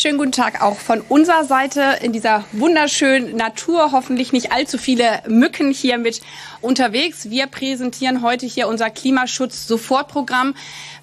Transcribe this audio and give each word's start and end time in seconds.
Schönen 0.00 0.16
guten 0.16 0.32
Tag 0.32 0.62
auch 0.62 0.78
von 0.78 1.02
unserer 1.02 1.44
Seite 1.44 1.98
in 2.00 2.14
dieser 2.14 2.44
wunderschönen 2.52 3.36
Natur. 3.36 3.92
Hoffentlich 3.92 4.32
nicht 4.32 4.50
allzu 4.50 4.78
viele 4.78 5.20
Mücken 5.28 5.72
hier 5.72 5.98
mit 5.98 6.22
unterwegs. 6.62 7.28
Wir 7.28 7.46
präsentieren 7.46 8.22
heute 8.22 8.46
hier 8.46 8.66
unser 8.66 8.88
Klimaschutz-Sofortprogramm, 8.88 10.54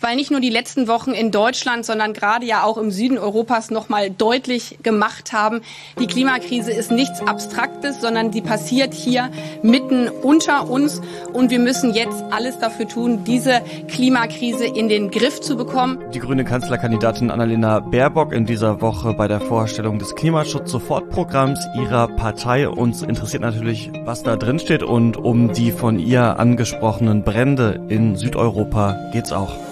weil 0.01 0.15
nicht 0.15 0.31
nur 0.31 0.39
die 0.39 0.49
letzten 0.49 0.87
Wochen 0.87 1.11
in 1.11 1.29
Deutschland, 1.29 1.85
sondern 1.85 2.13
gerade 2.13 2.47
ja 2.47 2.63
auch 2.63 2.77
im 2.77 2.89
Süden 2.89 3.19
Europas 3.19 3.69
noch 3.69 3.87
mal 3.87 4.09
deutlich 4.09 4.79
gemacht 4.81 5.31
haben, 5.31 5.61
die 5.99 6.07
Klimakrise 6.07 6.71
ist 6.71 6.89
nichts 6.89 7.21
Abstraktes, 7.21 8.01
sondern 8.01 8.31
die 8.31 8.41
passiert 8.41 8.95
hier 8.95 9.29
mitten 9.61 10.09
unter 10.09 10.71
uns 10.71 11.01
und 11.33 11.51
wir 11.51 11.59
müssen 11.59 11.93
jetzt 11.93 12.23
alles 12.31 12.57
dafür 12.57 12.87
tun, 12.87 13.23
diese 13.23 13.61
Klimakrise 13.89 14.65
in 14.65 14.89
den 14.89 15.11
Griff 15.11 15.39
zu 15.39 15.55
bekommen. 15.55 15.99
Die 16.15 16.19
grüne 16.19 16.45
Kanzlerkandidatin 16.45 17.29
Annalena 17.29 17.79
Baerbock 17.79 18.33
in 18.33 18.47
dieser 18.47 18.81
Woche 18.81 18.86
bei 19.17 19.27
der 19.27 19.41
Vorstellung 19.41 19.99
des 19.99 20.15
Klimaschutz-Sofortprogramms 20.15 21.59
ihrer 21.75 22.07
Partei. 22.07 22.69
Uns 22.69 23.01
interessiert 23.01 23.41
natürlich, 23.41 23.91
was 24.05 24.23
da 24.23 24.37
drin 24.37 24.59
steht 24.59 24.81
und 24.81 25.17
um 25.17 25.51
die 25.51 25.71
von 25.71 25.99
ihr 25.99 26.39
angesprochenen 26.39 27.23
Brände 27.23 27.81
in 27.89 28.15
Südeuropa 28.15 28.95
geht's 29.11 29.33
auch. 29.33 29.66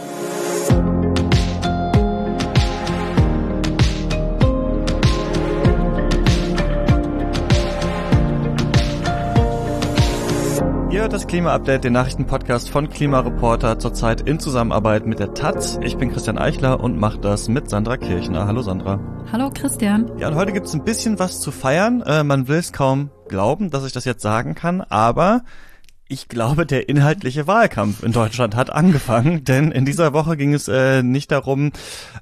Das 11.16 11.28
Klima-Update, 11.28 11.86
den 11.86 11.94
Nachrichtenpodcast 11.94 12.70
von 12.70 12.90
Klimareporter, 12.90 13.80
zurzeit 13.80 14.28
in 14.28 14.38
Zusammenarbeit 14.38 15.06
mit 15.06 15.18
der 15.20 15.34
Taz. 15.34 15.80
Ich 15.82 15.96
bin 15.96 16.12
Christian 16.12 16.38
Eichler 16.38 16.82
und 16.82 17.00
mache 17.00 17.20
das 17.20 17.48
mit 17.48 17.70
Sandra 17.70 17.96
Kirchner. 17.96 18.48
Hallo 18.48 18.62
Sandra. 18.62 19.00
Hallo 19.32 19.50
Christian. 19.50 20.12
Ja, 20.18 20.28
und 20.28 20.36
heute 20.36 20.52
gibt's 20.52 20.74
ein 20.74 20.84
bisschen 20.84 21.18
was 21.18 21.40
zu 21.40 21.52
feiern. 21.52 22.02
Äh, 22.02 22.26
man 22.26 22.50
will 22.50 22.58
es 22.58 22.74
kaum 22.74 23.12
glauben, 23.30 23.70
dass 23.70 23.86
ich 23.86 23.94
das 23.94 24.04
jetzt 24.04 24.24
sagen 24.24 24.56
kann, 24.56 24.82
aber 24.82 25.46
ich 26.10 26.28
glaube, 26.28 26.66
der 26.66 26.90
inhaltliche 26.90 27.48
Wahlkampf 27.48 28.04
in 28.04 28.12
Deutschland 28.12 28.54
hat 28.58 28.70
angefangen, 28.70 29.44
denn 29.46 29.72
in 29.72 29.86
dieser 29.86 30.12
Woche 30.12 30.36
ging 30.36 30.54
es 30.54 30.68
äh, 30.68 31.02
nicht 31.02 31.32
darum, 31.32 31.72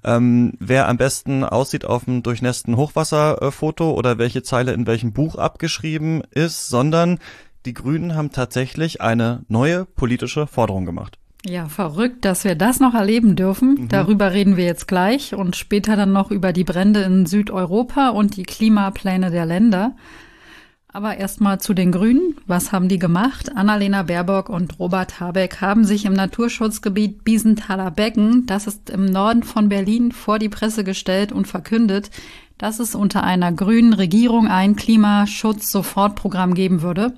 ähm, 0.03 0.53
wer 0.59 0.88
am 0.88 0.97
besten 0.97 1.44
aussieht 1.44 1.83
auf 1.83 2.05
dem 2.05 2.21
durchnässten 2.21 2.77
Hochwasserfoto 2.77 3.91
oder 3.91 4.19
welche 4.19 4.44
Zeile 4.44 4.73
in 4.73 4.86
welchem 4.86 5.14
Buch 5.14 5.36
abgeschrieben 5.36 6.21
ist, 6.30 6.67
sondern 6.67 7.17
die 7.66 7.73
Grünen 7.73 8.16
haben 8.16 8.31
tatsächlich 8.31 9.02
eine 9.02 9.44
neue 9.47 9.86
politische 9.86 10.47
Forderung 10.47 10.86
gemacht. 10.86 11.17
Ja, 11.45 11.67
verrückt, 11.67 12.23
dass 12.23 12.45
wir 12.45 12.55
das 12.55 12.80
noch 12.80 12.94
erleben 12.94 13.36
dürfen. 13.36 13.75
Mhm. 13.75 13.89
Darüber 13.89 14.31
reden 14.31 14.55
wir 14.55 14.64
jetzt 14.64 14.88
gleich 14.88 15.33
und 15.33 15.58
später 15.58 15.95
dann 15.97 16.14
noch 16.14 16.31
über 16.31 16.53
die 16.53 16.64
Brände 16.64 17.02
in 17.02 17.25
Südeuropa 17.25 18.09
und 18.09 18.38
die 18.38 18.44
Klimapläne 18.44 19.30
der 19.30 19.45
Länder. 19.45 19.95
Aber 20.88 21.17
erstmal 21.17 21.59
zu 21.59 21.73
den 21.73 21.92
Grünen. 21.92 22.36
Was 22.45 22.72
haben 22.72 22.88
die 22.88 23.00
gemacht? 23.00 23.52
Annalena 23.55 24.03
Baerbock 24.03 24.48
und 24.48 24.80
Robert 24.80 25.20
Habeck 25.20 25.59
haben 25.59 25.86
sich 25.86 26.05
im 26.05 26.14
Naturschutzgebiet 26.14 27.23
Biesenthaler 27.23 27.92
Becken, 27.92 28.45
das 28.45 28.67
ist 28.67 28.89
im 28.92 29.05
Norden 29.05 29.44
von 29.44 29.70
Berlin, 29.70 30.11
vor 30.11 30.38
die 30.39 30.50
Presse 30.50 30.83
gestellt 30.83 31.31
und 31.31 31.48
verkündet, 31.48 32.11
dass 32.59 32.80
es 32.80 32.95
unter 32.95 33.23
einer 33.23 33.52
grünen 33.52 33.94
Regierung 33.94 34.48
ein 34.48 34.75
Klimaschutz-Sofortprogramm 34.75 36.53
geben 36.53 36.83
würde. 36.83 37.14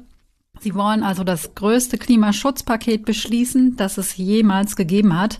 Sie 0.59 0.75
wollen 0.75 1.03
also 1.03 1.23
das 1.23 1.55
größte 1.55 1.97
Klimaschutzpaket 1.97 3.05
beschließen, 3.05 3.75
das 3.75 3.97
es 3.97 4.17
jemals 4.17 4.75
gegeben 4.75 5.19
hat. 5.19 5.39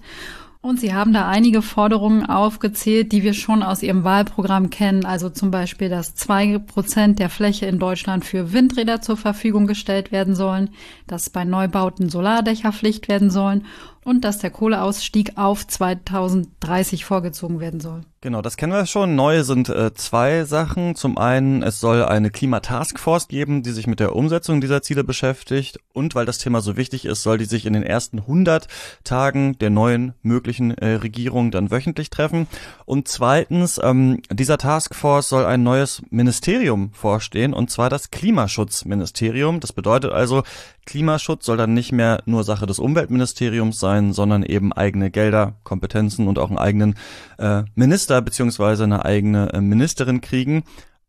Und 0.65 0.79
Sie 0.79 0.95
haben 0.95 1.13
da 1.13 1.27
einige 1.27 1.61
Forderungen 1.61 2.25
aufgezählt, 2.25 3.11
die 3.11 3.21
wir 3.21 3.35
schon 3.35 3.61
aus 3.61 3.83
Ihrem 3.83 4.03
Wahlprogramm 4.03 4.71
kennen. 4.71 5.05
Also 5.05 5.29
zum 5.29 5.51
Beispiel, 5.51 5.89
dass 5.89 6.15
zwei 6.15 6.57
Prozent 6.57 7.19
der 7.19 7.29
Fläche 7.29 7.67
in 7.67 7.77
Deutschland 7.77 8.25
für 8.25 8.51
Windräder 8.51 8.99
zur 8.99 9.15
Verfügung 9.15 9.67
gestellt 9.67 10.11
werden 10.11 10.33
sollen, 10.33 10.71
dass 11.05 11.29
bei 11.29 11.43
Neubauten 11.43 12.09
Solardächer 12.09 12.73
Pflicht 12.73 13.07
werden 13.07 13.29
sollen 13.29 13.63
und 14.05 14.23
dass 14.23 14.37
der 14.37 14.51
Kohleausstieg 14.51 15.33
auf 15.35 15.67
2030 15.67 17.03
vorgezogen 17.03 17.59
werden 17.59 17.81
soll. 17.81 18.01
Genau, 18.21 18.41
das 18.41 18.57
kennen 18.57 18.73
wir 18.73 18.87
schon. 18.87 19.15
Neu 19.15 19.43
sind 19.43 19.69
äh, 19.69 19.93
zwei 19.93 20.45
Sachen. 20.45 20.95
Zum 20.95 21.17
einen, 21.17 21.61
es 21.61 21.79
soll 21.79 22.03
eine 22.03 22.31
Klimataskforce 22.31 23.27
geben, 23.27 23.61
die 23.61 23.69
sich 23.69 23.85
mit 23.85 23.99
der 23.99 24.15
Umsetzung 24.15 24.61
dieser 24.61 24.81
Ziele 24.81 25.03
beschäftigt. 25.03 25.79
Und 25.93 26.15
weil 26.15 26.25
das 26.25 26.39
Thema 26.39 26.61
so 26.61 26.75
wichtig 26.75 27.05
ist, 27.05 27.21
soll 27.21 27.37
die 27.37 27.45
sich 27.45 27.67
in 27.67 27.73
den 27.73 27.83
ersten 27.83 28.19
100 28.19 28.67
Tagen 29.03 29.59
der 29.59 29.69
neuen 29.69 30.13
möglichen 30.23 30.71
äh, 30.71 30.95
Regierung 30.95 31.51
dann 31.51 31.69
wöchentlich 31.69 32.09
treffen. 32.09 32.47
Und 32.85 33.07
zweitens, 33.07 33.79
ähm, 33.83 34.21
dieser 34.31 34.57
Taskforce 34.57 35.29
soll 35.29 35.45
ein 35.45 35.61
neues 35.61 36.01
Ministerium 36.09 36.91
vorstehen, 36.93 37.53
und 37.53 37.69
zwar 37.69 37.91
das 37.91 38.09
Klimaschutzministerium. 38.09 39.59
Das 39.59 39.71
bedeutet 39.71 40.11
also, 40.11 40.41
Klimaschutz 40.85 41.45
soll 41.45 41.57
dann 41.57 41.73
nicht 41.73 41.91
mehr 41.91 42.21
nur 42.25 42.43
Sache 42.43 42.65
des 42.65 42.79
Umweltministeriums 42.79 43.79
sein, 43.79 44.13
sondern 44.13 44.43
eben 44.43 44.73
eigene 44.73 45.11
Gelder, 45.11 45.55
Kompetenzen 45.63 46.27
und 46.27 46.39
auch 46.39 46.49
einen 46.49 46.57
eigenen 46.57 46.95
äh, 47.37 47.63
Minister 47.75 48.21
beziehungsweise 48.21 48.83
eine 48.83 49.05
eigene 49.05 49.53
äh, 49.53 49.61
Ministerin 49.61 50.21
kriegen. 50.21 50.63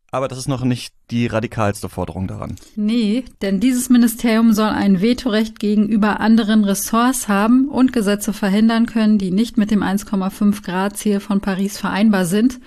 Aber 0.09 0.29
das 0.29 0.37
ist 0.37 0.47
noch 0.47 0.63
nicht 0.63 0.93
die 1.11 1.27
radikalste 1.27 1.89
Forderung 1.89 2.27
daran. 2.27 2.55
Nee, 2.75 3.25
denn 3.41 3.59
dieses 3.59 3.89
Ministerium 3.89 4.53
soll 4.53 4.69
ein 4.69 5.01
Vetorecht 5.01 5.59
gegenüber 5.59 6.21
anderen 6.21 6.63
Ressorts 6.63 7.27
haben 7.27 7.67
und 7.67 7.91
Gesetze 7.91 8.31
verhindern 8.31 8.85
können, 8.85 9.17
die 9.17 9.31
nicht 9.31 9.57
mit 9.57 9.69
dem 9.69 9.83
1,5 9.83 10.63
Grad 10.63 10.97
Ziel 10.97 11.19
von 11.19 11.41
Paris 11.41 11.77
vereinbar 11.77 12.25
sind. 12.25 12.59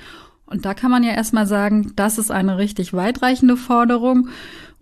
Und 0.44 0.64
da 0.64 0.74
kann 0.74 0.90
man 0.90 1.02
ja 1.02 1.12
erstmal 1.12 1.46
sagen, 1.46 1.92
das 1.96 2.18
ist 2.18 2.30
eine 2.30 2.58
richtig 2.58 2.92
weitreichende 2.92 3.56
Forderung. 3.56 4.28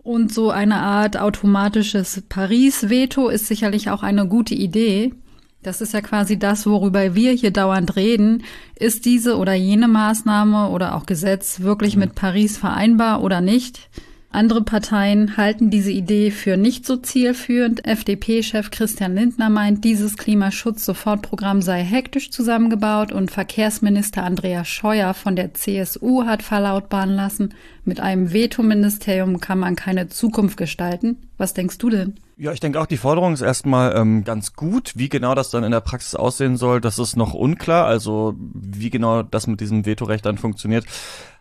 Und 0.09 0.33
so 0.33 0.49
eine 0.49 0.77
Art 0.77 1.19
automatisches 1.19 2.23
Paris-Veto 2.29 3.29
ist 3.29 3.45
sicherlich 3.45 3.91
auch 3.91 4.01
eine 4.01 4.27
gute 4.27 4.55
Idee. 4.55 5.13
Das 5.61 5.81
ist 5.81 5.93
ja 5.93 6.01
quasi 6.01 6.39
das, 6.39 6.65
worüber 6.65 7.13
wir 7.13 7.31
hier 7.33 7.51
dauernd 7.51 7.95
reden. 7.95 8.41
Ist 8.73 9.05
diese 9.05 9.37
oder 9.37 9.53
jene 9.53 9.87
Maßnahme 9.87 10.69
oder 10.69 10.95
auch 10.95 11.05
Gesetz 11.05 11.59
wirklich 11.59 11.95
mit 11.95 12.15
Paris 12.15 12.57
vereinbar 12.57 13.21
oder 13.21 13.39
nicht? 13.39 13.87
Andere 14.31 14.61
Parteien 14.61 15.37
halten 15.37 15.71
diese 15.71 15.91
Idee 15.91 16.29
für 16.29 16.55
nicht 16.55 16.85
so 16.85 16.97
zielführend. 16.97 17.87
FDP-Chef 17.87 18.69
Christian 18.69 19.15
Lindner 19.15 19.49
meint, 19.49 19.83
dieses 19.83 20.17
Klimaschutz-Sofortprogramm 20.17 21.63
sei 21.63 21.83
hektisch 21.83 22.29
zusammengebaut 22.29 23.11
und 23.11 23.31
Verkehrsminister 23.31 24.23
Andreas 24.23 24.67
Scheuer 24.67 25.15
von 25.15 25.35
der 25.35 25.55
CSU 25.55 26.25
hat 26.25 26.43
verlautbaren 26.43 27.09
lassen, 27.09 27.55
mit 27.85 27.99
einem 27.99 28.31
Vetoministerium 28.31 29.39
kann 29.39 29.57
man 29.57 29.75
keine 29.75 30.09
Zukunft 30.09 30.57
gestalten. 30.57 31.17
Was 31.39 31.55
denkst 31.55 31.79
du 31.79 31.89
denn? 31.89 32.19
Ja, 32.37 32.53
ich 32.53 32.59
denke 32.59 32.79
auch, 32.79 32.85
die 32.85 32.97
Forderung 32.97 33.33
ist 33.33 33.41
erstmal 33.41 33.95
ähm, 33.97 34.23
ganz 34.23 34.53
gut. 34.53 34.93
Wie 34.95 35.09
genau 35.09 35.33
das 35.33 35.49
dann 35.49 35.63
in 35.63 35.71
der 35.71 35.81
Praxis 35.81 36.13
aussehen 36.13 36.55
soll, 36.55 36.81
das 36.81 36.99
ist 36.99 37.15
noch 37.15 37.33
unklar. 37.33 37.87
Also 37.87 38.35
wie 38.37 38.91
genau 38.91 39.23
das 39.23 39.47
mit 39.47 39.59
diesem 39.59 39.87
Vetorecht 39.87 40.25
dann 40.25 40.37
funktioniert, 40.37 40.85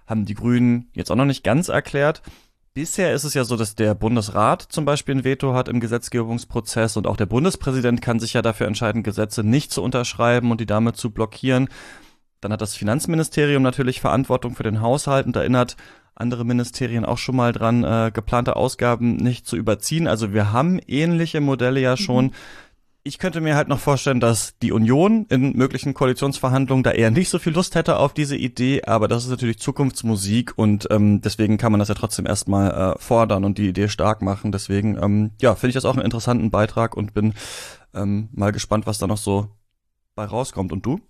haben 0.07 0.25
die 0.25 0.35
Grünen 0.35 0.89
jetzt 0.95 1.11
auch 1.11 1.17
noch 1.17 1.27
nicht 1.27 1.45
ganz 1.45 1.69
erklärt. 1.69 2.23
Bisher 2.79 3.13
ist 3.13 3.25
es 3.25 3.35
ja 3.35 3.43
so, 3.43 3.57
dass 3.57 3.75
der 3.75 3.97
Bundesrat 3.97 4.63
zum 4.63 4.85
Beispiel 4.85 5.17
ein 5.17 5.25
Veto 5.25 5.53
hat 5.53 5.67
im 5.67 5.81
Gesetzgebungsprozess 5.81 6.97
und 6.97 7.09
auch 7.09 7.17
der 7.17 7.27
Bundespräsident 7.27 8.01
kann 8.01 8.21
sich 8.21 8.35
ja 8.35 8.41
dafür 8.41 8.69
entscheiden, 8.69 9.03
Gesetze 9.03 9.43
nicht 9.43 9.73
zu 9.73 9.83
unterschreiben 9.83 10.53
und 10.53 10.61
die 10.61 10.67
damit 10.67 10.97
zu 10.97 11.11
blockieren. 11.11 11.67
Dann 12.41 12.53
hat 12.53 12.61
das 12.61 12.77
Finanzministerium 12.77 13.65
natürlich 13.65 14.01
Verantwortung 14.01 14.55
für 14.55 14.63
den 14.63 14.81
Haushalt 14.81 15.27
und 15.27 15.35
erinnert 15.35 15.77
andere 16.15 16.45
Ministerien 16.45 17.05
auch 17.05 17.19
schon 17.19 17.35
mal 17.35 17.51
dran, 17.51 17.83
äh, 17.83 18.13
geplante 18.15 18.55
Ausgaben 18.55 19.17
nicht 19.17 19.45
zu 19.45 19.57
überziehen. 19.57 20.07
Also 20.07 20.33
wir 20.33 20.53
haben 20.53 20.79
ähnliche 20.87 21.41
Modelle 21.41 21.81
ja 21.81 21.97
schon. 21.97 22.27
Mhm 22.27 22.33
ich 23.09 23.19
könnte 23.19 23.41
mir 23.41 23.57
halt 23.57 23.69
noch 23.69 23.81
vorstellen, 23.81 24.21
dass 24.21 24.57
die 24.59 24.71
Union 24.71 25.25
in 25.31 25.57
möglichen 25.57 25.95
Koalitionsverhandlungen 25.95 26.85
da 26.85 26.91
eher 26.91 27.11
nicht 27.11 27.31
so 27.31 27.39
viel 27.39 27.55
Lust 27.55 27.75
hätte 27.75 27.97
auf 27.97 28.13
diese 28.13 28.37
Idee, 28.37 28.83
aber 28.85 29.09
das 29.09 29.25
ist 29.25 29.31
natürlich 29.31 29.59
Zukunftsmusik 29.59 30.53
und 30.57 30.87
ähm, 30.91 31.23
deswegen 31.23 31.57
kann 31.57 31.73
man 31.73 31.79
das 31.79 31.89
ja 31.89 31.95
trotzdem 31.95 32.27
erstmal 32.27 32.71
äh, 32.71 32.99
fordern 32.99 33.45
und 33.45 33.57
die 33.57 33.69
Idee 33.69 33.89
stark 33.89 34.21
machen. 34.21 34.53
Deswegen, 34.53 34.99
ähm, 35.03 35.31
ja, 35.41 35.55
finde 35.55 35.71
ich 35.71 35.75
das 35.75 35.87
auch 35.87 35.95
einen 35.95 36.05
interessanten 36.05 36.51
Beitrag 36.51 36.97
und 36.97 37.15
bin 37.15 37.33
ähm, 37.95 38.29
mal 38.33 38.53
gespannt, 38.53 38.87
was 38.87 38.99
da 38.99 39.07
noch 39.07 39.17
so 39.17 39.49
bei 40.15 40.27
rauskommt. 40.27 40.71
Und 40.71 40.85
du? 40.85 41.01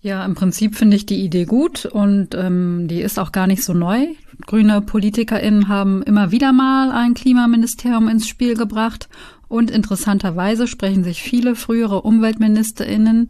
Ja, 0.00 0.24
im 0.24 0.34
Prinzip 0.34 0.76
finde 0.76 0.94
ich 0.94 1.06
die 1.06 1.24
Idee 1.24 1.46
gut 1.46 1.86
und 1.86 2.36
ähm, 2.36 2.86
die 2.86 3.00
ist 3.00 3.18
auch 3.18 3.32
gar 3.32 3.48
nicht 3.48 3.64
so 3.64 3.74
neu. 3.74 4.06
Grüne 4.46 4.80
PolitikerInnen 4.80 5.68
haben 5.68 6.02
immer 6.02 6.30
wieder 6.30 6.52
mal 6.52 6.92
ein 6.92 7.14
Klimaministerium 7.14 8.06
ins 8.08 8.28
Spiel 8.28 8.54
gebracht 8.54 9.08
und 9.48 9.70
interessanterweise 9.70 10.66
sprechen 10.66 11.04
sich 11.04 11.22
viele 11.22 11.54
frühere 11.54 12.02
UmweltministerInnen 12.02 13.28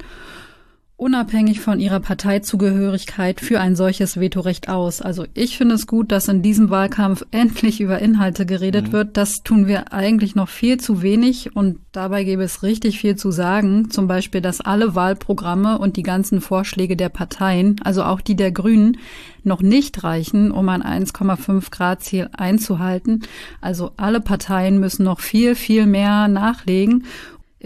unabhängig 0.99 1.61
von 1.61 1.79
ihrer 1.79 2.01
Parteizugehörigkeit 2.01 3.41
für 3.41 3.61
ein 3.61 3.77
solches 3.77 4.19
Vetorecht 4.19 4.71
aus. 4.71 5.03
Also 5.03 5.27
ich 5.35 5.59
finde 5.59 5.75
es 5.75 5.87
gut, 5.87 6.11
dass 6.11 6.29
in 6.29 6.41
diesem 6.41 6.71
Wahlkampf 6.71 7.27
endlich 7.33 7.83
über 7.83 7.99
Inhalte 7.99 8.47
geredet 8.47 8.89
mhm. 8.89 8.93
wird. 8.93 9.17
Das 9.19 9.43
tun 9.43 9.67
wir 9.67 9.93
eigentlich 9.93 10.35
noch 10.35 10.49
viel 10.49 10.79
zu 10.81 11.03
wenig 11.03 11.55
und 11.55 11.81
dabei 11.93 12.25
gäbe 12.25 12.45
es 12.45 12.63
richtig 12.63 12.99
viel 12.99 13.17
zu 13.17 13.31
sagen. 13.31 13.91
Zum 13.91 14.07
Beispiel, 14.07 14.41
dass 14.41 14.63
alle 14.63 14.95
Wahlprogramme 14.95 15.79
und 15.79 15.99
die 15.99 16.03
ganzen 16.03 16.41
Vorschläge 16.41 16.97
der 16.97 17.11
Parteien, 17.11 17.77
also 17.85 18.03
auch 18.03 18.23
die 18.23 18.37
der 18.37 18.51
Grünen, 18.51 18.97
noch 19.45 19.63
nicht 19.63 20.03
reichen, 20.03 20.51
um 20.51 20.69
ein 20.69 20.83
1,5 20.83 21.71
Grad 21.71 22.03
Ziel 22.03 22.29
einzuhalten. 22.37 23.23
Also 23.61 23.93
alle 23.97 24.21
Parteien 24.21 24.81
müssen 24.81 25.05
noch 25.05 25.21
viel, 25.21 25.55
viel 25.55 25.87
mehr 25.87 26.27
nachlegen. 26.27 27.05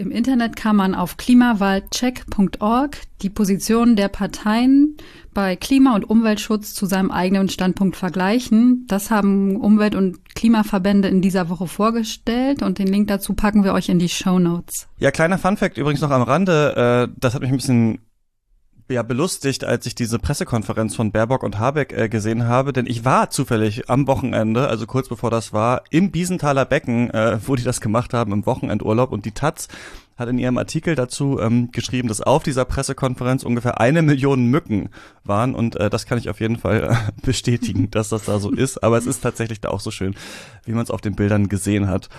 Im 0.01 0.09
Internet 0.09 0.55
kann 0.55 0.75
man 0.75 0.95
auf 0.95 1.15
klimawaldcheck.org 1.17 2.97
die 3.21 3.29
Positionen 3.29 3.95
der 3.95 4.07
Parteien 4.07 4.97
bei 5.31 5.55
Klima- 5.55 5.93
und 5.93 6.09
Umweltschutz 6.09 6.73
zu 6.73 6.87
seinem 6.87 7.11
eigenen 7.11 7.49
Standpunkt 7.49 7.95
vergleichen. 7.95 8.85
Das 8.87 9.11
haben 9.11 9.57
Umwelt- 9.57 9.93
und 9.93 10.33
Klimaverbände 10.33 11.07
in 11.07 11.21
dieser 11.21 11.49
Woche 11.49 11.67
vorgestellt 11.67 12.63
und 12.63 12.79
den 12.79 12.87
Link 12.87 13.09
dazu 13.09 13.35
packen 13.35 13.63
wir 13.63 13.73
euch 13.73 13.89
in 13.89 13.99
die 13.99 14.09
Show 14.09 14.39
Notes. 14.39 14.87
Ja, 14.97 15.11
kleiner 15.11 15.37
Funfact 15.37 15.77
übrigens 15.77 16.01
noch 16.01 16.09
am 16.09 16.23
Rande. 16.23 17.09
Äh, 17.11 17.13
das 17.19 17.35
hat 17.35 17.41
mich 17.41 17.51
ein 17.51 17.57
bisschen 17.57 17.99
ja 18.91 19.03
belustigt, 19.03 19.63
als 19.63 19.85
ich 19.85 19.95
diese 19.95 20.19
Pressekonferenz 20.19 20.95
von 20.95 21.11
Baerbock 21.11 21.43
und 21.43 21.59
Habeck 21.59 21.93
äh, 21.93 22.09
gesehen 22.09 22.47
habe, 22.47 22.73
denn 22.73 22.85
ich 22.85 23.05
war 23.05 23.29
zufällig 23.29 23.89
am 23.89 24.07
Wochenende, 24.07 24.67
also 24.67 24.85
kurz 24.85 25.09
bevor 25.09 25.29
das 25.31 25.53
war, 25.53 25.83
im 25.89 26.11
Biesenthaler 26.11 26.65
Becken, 26.65 27.09
äh, 27.11 27.39
wo 27.45 27.55
die 27.55 27.63
das 27.63 27.81
gemacht 27.81 28.13
haben 28.13 28.31
im 28.31 28.45
Wochenendurlaub. 28.45 29.11
Und 29.11 29.25
die 29.25 29.31
Taz 29.31 29.67
hat 30.17 30.29
in 30.29 30.37
ihrem 30.37 30.57
Artikel 30.57 30.95
dazu 30.95 31.39
ähm, 31.39 31.71
geschrieben, 31.71 32.07
dass 32.07 32.21
auf 32.21 32.43
dieser 32.43 32.65
Pressekonferenz 32.65 33.43
ungefähr 33.43 33.81
eine 33.81 34.01
Million 34.01 34.45
Mücken 34.45 34.89
waren. 35.23 35.55
Und 35.55 35.75
äh, 35.75 35.89
das 35.89 36.05
kann 36.05 36.17
ich 36.17 36.29
auf 36.29 36.39
jeden 36.39 36.57
Fall 36.57 36.83
äh, 36.83 37.21
bestätigen, 37.25 37.91
dass 37.91 38.09
das 38.09 38.25
da 38.25 38.39
so 38.39 38.51
ist, 38.51 38.83
aber 38.83 38.97
es 38.97 39.05
ist 39.05 39.21
tatsächlich 39.21 39.61
da 39.61 39.69
auch 39.69 39.79
so 39.79 39.91
schön, 39.91 40.15
wie 40.65 40.73
man 40.73 40.83
es 40.83 40.91
auf 40.91 41.01
den 41.01 41.15
Bildern 41.15 41.49
gesehen 41.49 41.87
hat. 41.87 42.09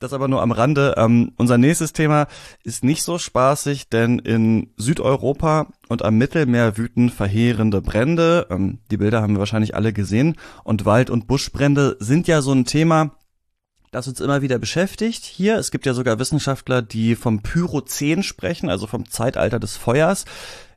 Das 0.00 0.12
aber 0.12 0.28
nur 0.28 0.42
am 0.42 0.52
Rande. 0.52 0.94
Ähm, 0.96 1.32
unser 1.36 1.56
nächstes 1.56 1.92
Thema 1.92 2.26
ist 2.62 2.84
nicht 2.84 3.02
so 3.02 3.16
spaßig, 3.16 3.88
denn 3.88 4.18
in 4.18 4.72
Südeuropa 4.76 5.68
und 5.88 6.04
am 6.04 6.18
Mittelmeer 6.18 6.76
wüten 6.76 7.10
verheerende 7.10 7.80
Brände. 7.80 8.46
Ähm, 8.50 8.80
die 8.90 8.96
Bilder 8.96 9.22
haben 9.22 9.34
wir 9.34 9.38
wahrscheinlich 9.38 9.74
alle 9.74 9.92
gesehen. 9.92 10.36
Und 10.64 10.84
Wald- 10.84 11.10
und 11.10 11.26
Buschbrände 11.26 11.96
sind 12.00 12.26
ja 12.26 12.42
so 12.42 12.52
ein 12.52 12.64
Thema, 12.64 13.12
das 13.92 14.08
uns 14.08 14.20
immer 14.20 14.42
wieder 14.42 14.58
beschäftigt. 14.58 15.24
Hier, 15.24 15.56
es 15.56 15.70
gibt 15.70 15.86
ja 15.86 15.94
sogar 15.94 16.18
Wissenschaftler, 16.18 16.82
die 16.82 17.14
vom 17.14 17.42
Pyrozän 17.42 18.24
sprechen, 18.24 18.68
also 18.68 18.88
vom 18.88 19.08
Zeitalter 19.08 19.60
des 19.60 19.76
Feuers, 19.76 20.24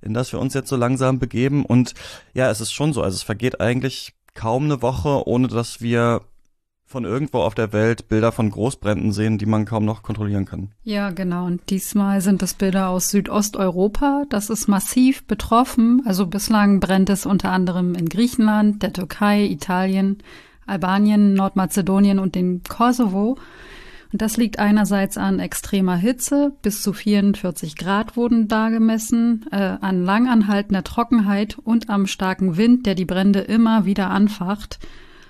in 0.03 0.13
das 0.13 0.31
wir 0.31 0.39
uns 0.39 0.53
jetzt 0.53 0.69
so 0.69 0.75
langsam 0.75 1.17
begeben. 1.17 1.65
Und 1.65 1.95
ja, 2.35 2.51
es 2.51 2.61
ist 2.61 2.71
schon 2.71 2.93
so, 2.93 3.01
also 3.01 3.15
es 3.15 3.23
vergeht 3.23 3.59
eigentlich 3.59 4.13
kaum 4.35 4.65
eine 4.65 4.83
Woche, 4.83 5.27
ohne 5.27 5.47
dass 5.47 5.81
wir 5.81 6.21
von 6.87 7.03
irgendwo 7.03 7.39
auf 7.39 7.53
der 7.53 7.73
Welt 7.73 8.07
Bilder 8.07 8.31
von 8.31 8.49
Großbränden 8.49 9.11
sehen, 9.11 9.37
die 9.37 9.45
man 9.45 9.65
kaum 9.65 9.83
noch 9.83 10.03
kontrollieren 10.03 10.45
kann. 10.45 10.69
Ja, 10.83 11.09
genau. 11.09 11.45
Und 11.45 11.69
diesmal 11.69 12.21
sind 12.21 12.41
das 12.41 12.53
Bilder 12.53 12.87
aus 12.87 13.09
Südosteuropa. 13.09 14.23
Das 14.29 14.49
ist 14.49 14.69
massiv 14.69 15.25
betroffen. 15.25 16.01
Also 16.05 16.25
bislang 16.27 16.79
brennt 16.79 17.09
es 17.09 17.25
unter 17.25 17.51
anderem 17.51 17.93
in 17.93 18.07
Griechenland, 18.07 18.83
der 18.83 18.93
Türkei, 18.93 19.43
Italien, 19.43 20.19
Albanien, 20.65 21.33
Nordmazedonien 21.33 22.19
und 22.19 22.35
dem 22.35 22.61
Kosovo. 22.63 23.37
Und 24.13 24.21
das 24.21 24.37
liegt 24.37 24.57
einerseits 24.57 25.17
an 25.17 25.39
extremer 25.39 25.97
Hitze, 25.97 26.53
bis 26.61 26.81
zu 26.81 26.93
44 26.93 27.75
Grad 27.75 28.15
wurden 28.15 28.47
da 28.47 28.69
gemessen, 28.69 29.45
äh, 29.51 29.75
an 29.81 30.05
langanhaltender 30.05 30.85
Trockenheit 30.85 31.57
und 31.61 31.89
am 31.89 32.07
starken 32.07 32.55
Wind, 32.55 32.85
der 32.85 32.95
die 32.95 33.03
Brände 33.03 33.41
immer 33.41 33.83
wieder 33.83 34.09
anfacht. 34.09 34.79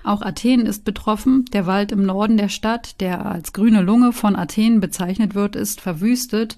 Auch 0.04 0.22
Athen 0.22 0.66
ist 0.66 0.84
betroffen. 0.84 1.44
Der 1.52 1.66
Wald 1.66 1.92
im 1.92 2.04
Norden 2.04 2.36
der 2.36 2.48
Stadt, 2.48 3.00
der 3.00 3.26
als 3.26 3.52
grüne 3.52 3.82
Lunge 3.82 4.12
von 4.12 4.36
Athen 4.36 4.80
bezeichnet 4.80 5.34
wird, 5.34 5.56
ist 5.56 5.80
verwüstet. 5.80 6.56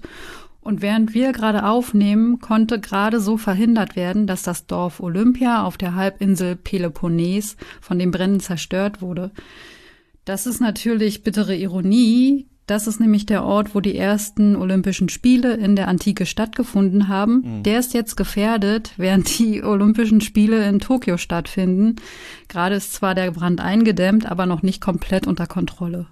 Und 0.61 0.81
während 0.83 1.13
wir 1.15 1.31
gerade 1.31 1.65
aufnehmen, 1.65 2.39
konnte 2.39 2.79
gerade 2.79 3.19
so 3.19 3.37
verhindert 3.37 3.95
werden, 3.95 4.27
dass 4.27 4.43
das 4.43 4.67
Dorf 4.67 4.99
Olympia 4.99 5.63
auf 5.63 5.75
der 5.77 5.95
Halbinsel 5.95 6.55
Peloponnes 6.55 7.57
von 7.81 7.97
den 7.97 8.11
Bränden 8.11 8.39
zerstört 8.39 9.01
wurde. 9.01 9.31
Das 10.23 10.45
ist 10.45 10.61
natürlich 10.61 11.23
bittere 11.23 11.55
Ironie, 11.55 12.47
das 12.71 12.87
ist 12.87 13.01
nämlich 13.01 13.25
der 13.25 13.43
Ort, 13.43 13.75
wo 13.75 13.81
die 13.81 13.97
ersten 13.97 14.55
Olympischen 14.55 15.09
Spiele 15.09 15.55
in 15.55 15.75
der 15.75 15.89
Antike 15.89 16.25
stattgefunden 16.25 17.09
haben. 17.09 17.57
Mhm. 17.57 17.63
Der 17.63 17.79
ist 17.79 17.93
jetzt 17.93 18.15
gefährdet, 18.15 18.93
während 18.95 19.37
die 19.39 19.61
Olympischen 19.61 20.21
Spiele 20.21 20.65
in 20.69 20.79
Tokio 20.79 21.17
stattfinden. 21.17 21.97
Gerade 22.47 22.75
ist 22.75 22.93
zwar 22.93 23.13
der 23.13 23.31
Brand 23.31 23.59
eingedämmt, 23.59 24.25
aber 24.25 24.45
noch 24.45 24.61
nicht 24.61 24.79
komplett 24.79 25.27
unter 25.27 25.47
Kontrolle. 25.47 26.07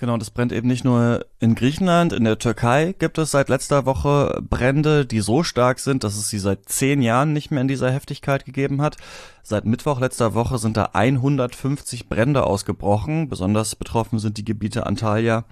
Genau, 0.00 0.16
das 0.16 0.30
brennt 0.30 0.50
eben 0.50 0.66
nicht 0.66 0.82
nur 0.82 1.26
in 1.40 1.54
Griechenland, 1.54 2.14
in 2.14 2.24
der 2.24 2.38
Türkei 2.38 2.94
gibt 2.98 3.18
es 3.18 3.32
seit 3.32 3.50
letzter 3.50 3.84
Woche 3.84 4.42
Brände, 4.48 5.04
die 5.04 5.20
so 5.20 5.42
stark 5.42 5.78
sind, 5.78 6.04
dass 6.04 6.16
es 6.16 6.30
sie 6.30 6.38
seit 6.38 6.70
zehn 6.70 7.02
Jahren 7.02 7.34
nicht 7.34 7.50
mehr 7.50 7.60
in 7.60 7.68
dieser 7.68 7.90
Heftigkeit 7.90 8.46
gegeben 8.46 8.80
hat. 8.80 8.96
Seit 9.42 9.66
Mittwoch 9.66 10.00
letzter 10.00 10.32
Woche 10.32 10.56
sind 10.56 10.78
da 10.78 10.88
150 10.94 12.08
Brände 12.08 12.44
ausgebrochen. 12.44 13.28
Besonders 13.28 13.76
betroffen 13.76 14.18
sind 14.18 14.38
die 14.38 14.44
Gebiete 14.46 14.86
Antalya 14.86 15.44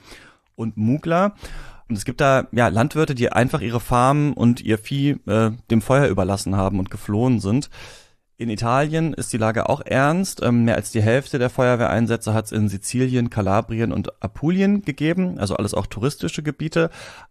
und 0.57 0.79
Mugla. 0.79 1.35
Und 1.91 1.99
es 1.99 2.07
gibt 2.07 2.23
da 2.23 2.47
ja 2.51 2.69
Landwirte, 2.69 3.15
die 3.15 3.31
einfach 3.31 3.61
ihre 3.61 3.81
Farmen 3.81 4.33
und 4.33 4.63
ihr 4.63 4.79
Vieh 4.79 5.19
äh, 5.27 5.51
dem 5.71 5.83
Feuer 5.83 6.07
überlassen 6.07 6.57
haben 6.57 6.79
und 6.79 6.91
geflohen 6.91 7.41
sind. 7.41 7.69
In 8.41 8.51
Italien 8.51 9.15
ist 9.15 9.33
die 9.33 9.37
Lage 9.37 9.69
auch 9.69 9.81
ernst. 9.85 10.41
Ähm, 10.45 10.65
mehr 10.65 10.77
als 10.77 10.93
die 10.93 11.03
Hälfte 11.03 11.41
der 11.41 11.51
Feuerwehreinsätze 11.51 12.33
hat 12.33 12.45
es 12.45 12.53
in 12.53 12.69
Sizilien, 12.69 13.31
Kalabrien 13.31 13.93
und 13.93 14.23
Apulien 14.23 14.83
gegeben, 14.83 15.41
also 15.41 15.57
alles 15.57 15.75
auch 15.75 15.87
touristische 15.87 16.45
Gebiete. 16.45 16.91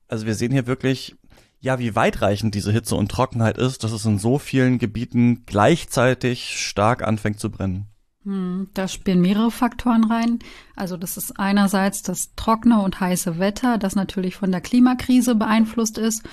Also 0.09 0.25
wir 0.25 0.36
sehen 0.36 0.51
hier 0.51 0.68
wirklich, 0.68 1.15
ja, 1.62 1.80
wie 1.80 1.95
weitreichend 1.95 2.54
diese 2.56 2.74
Hitze 2.74 2.95
und 2.95 3.09
Trockenheit 3.09 3.57
ist, 3.57 3.86
dass 3.86 3.94
es 3.94 4.04
in 4.04 4.19
so 4.19 4.38
vielen 4.38 4.80
Gebieten 4.80 5.45
gleichzeitig 5.45 6.59
stark 6.59 7.07
anfängt 7.07 7.39
zu 7.39 7.50
brennen. 7.51 7.88
Hm, 8.25 8.68
da 8.74 8.89
spielen 8.89 9.21
mehrere 9.21 9.51
Faktoren 9.51 10.03
rein. 10.03 10.39
Also 10.75 10.98
das 10.98 11.15
ist 11.15 11.39
einerseits 11.39 12.01
das 12.01 12.36
trockene 12.36 12.81
und 12.81 13.00
heiße 13.00 13.39
Wetter, 13.39 13.77
das 13.77 13.95
natürlich 13.95 14.36
von 14.36 14.51
der 14.51 14.60
Klimakrise 14.60 15.36
beeinflusst 15.36 15.98
ist 15.98 16.27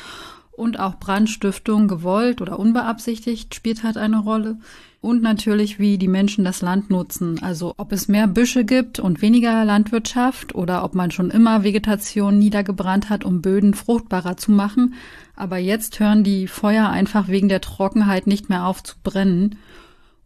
und 0.56 0.78
auch 0.78 0.98
Brandstiftung, 0.98 1.88
gewollt 1.88 2.40
oder 2.40 2.58
unbeabsichtigt, 2.58 3.54
spielt 3.54 3.82
halt 3.82 3.96
eine 3.96 4.18
Rolle. 4.18 4.58
Und 5.00 5.22
natürlich, 5.22 5.78
wie 5.78 5.98
die 5.98 6.08
Menschen 6.08 6.44
das 6.44 6.62
Land 6.62 6.88
nutzen. 6.88 7.42
Also 7.42 7.74
ob 7.76 7.92
es 7.92 8.08
mehr 8.08 8.26
Büsche 8.26 8.64
gibt 8.64 8.98
und 8.98 9.20
weniger 9.20 9.64
Landwirtschaft 9.64 10.54
oder 10.54 10.82
ob 10.82 10.94
man 10.94 11.10
schon 11.10 11.30
immer 11.30 11.62
Vegetation 11.62 12.38
niedergebrannt 12.38 13.10
hat, 13.10 13.22
um 13.22 13.42
Böden 13.42 13.74
fruchtbarer 13.74 14.38
zu 14.38 14.50
machen. 14.50 14.94
Aber 15.36 15.58
jetzt 15.58 16.00
hören 16.00 16.24
die 16.24 16.46
Feuer 16.46 16.88
einfach 16.88 17.28
wegen 17.28 17.50
der 17.50 17.60
Trockenheit 17.60 18.26
nicht 18.26 18.48
mehr 18.48 18.64
auf 18.64 18.82
zu 18.82 18.94
brennen. 19.02 19.58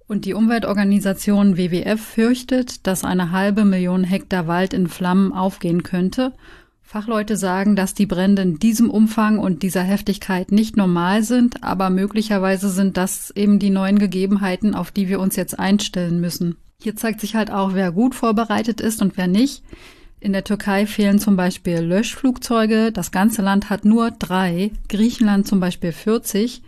Und 0.06 0.24
die 0.24 0.34
Umweltorganisation 0.34 1.56
WWF 1.56 2.00
fürchtet, 2.00 2.86
dass 2.86 3.04
eine 3.04 3.32
halbe 3.32 3.64
Million 3.64 4.04
Hektar 4.04 4.46
Wald 4.46 4.74
in 4.74 4.86
Flammen 4.86 5.32
aufgehen 5.32 5.82
könnte 5.82 6.32
Fachleute 6.90 7.36
sagen, 7.36 7.76
dass 7.76 7.92
die 7.92 8.06
Brände 8.06 8.40
in 8.40 8.58
diesem 8.58 8.88
Umfang 8.88 9.38
und 9.38 9.62
dieser 9.62 9.82
Heftigkeit 9.82 10.50
nicht 10.50 10.78
normal 10.78 11.22
sind, 11.22 11.62
aber 11.62 11.90
möglicherweise 11.90 12.70
sind 12.70 12.96
das 12.96 13.30
eben 13.32 13.58
die 13.58 13.68
neuen 13.68 13.98
Gegebenheiten, 13.98 14.74
auf 14.74 14.90
die 14.90 15.06
wir 15.06 15.20
uns 15.20 15.36
jetzt 15.36 15.58
einstellen 15.58 16.18
müssen. 16.18 16.56
Hier 16.82 16.96
zeigt 16.96 17.20
sich 17.20 17.34
halt 17.34 17.50
auch, 17.50 17.74
wer 17.74 17.92
gut 17.92 18.14
vorbereitet 18.14 18.80
ist 18.80 19.02
und 19.02 19.18
wer 19.18 19.26
nicht. 19.26 19.62
In 20.18 20.32
der 20.32 20.44
Türkei 20.44 20.86
fehlen 20.86 21.18
zum 21.18 21.36
Beispiel 21.36 21.80
Löschflugzeuge. 21.80 22.90
Das 22.90 23.10
ganze 23.10 23.42
Land 23.42 23.68
hat 23.68 23.84
nur 23.84 24.10
drei. 24.10 24.70
Griechenland 24.88 25.46
zum 25.46 25.60
Beispiel 25.60 25.92
40. 25.92 26.62